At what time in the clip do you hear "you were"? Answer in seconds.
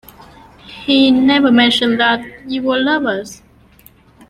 2.49-2.79